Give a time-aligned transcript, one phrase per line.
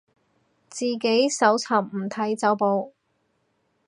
[0.67, 2.91] 自己搜尋，唔睇走寶